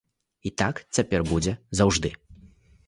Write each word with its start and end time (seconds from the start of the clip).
І 0.49 0.51
так 0.61 0.81
цяпер 0.99 1.27
будзе 1.33 1.55
заўжды. 1.83 2.15